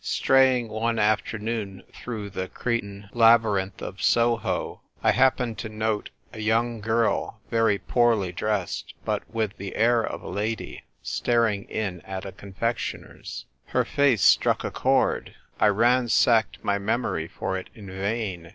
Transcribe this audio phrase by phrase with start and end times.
[0.03, 6.79] Straying one afternoon through the Cretan labyrinth of Soho, I happened to note a young
[6.81, 12.31] girl, very poorly dressed, but with the air of a lady, staring in at a
[12.31, 13.45] confectioner's.
[13.67, 15.35] Her lace struck a chord.
[15.59, 18.49] I ransacked my memory for it in vain.